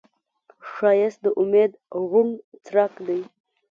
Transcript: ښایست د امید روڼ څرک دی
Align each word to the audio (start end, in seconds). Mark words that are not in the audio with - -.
ښایست 0.71 1.19
د 1.23 1.27
امید 1.41 1.71
روڼ 2.09 2.27
څرک 2.65 2.93
دی 3.07 3.21